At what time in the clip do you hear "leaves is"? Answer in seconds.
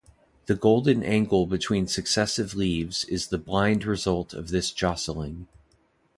2.55-3.27